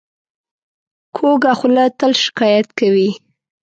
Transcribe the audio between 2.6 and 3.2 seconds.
کوي